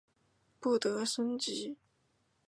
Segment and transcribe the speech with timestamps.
[0.59, 1.77] 不得升级。